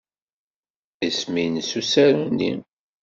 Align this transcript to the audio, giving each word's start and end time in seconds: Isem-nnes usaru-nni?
Isem-nnes 1.07 1.71
usaru-nni? 1.79 2.53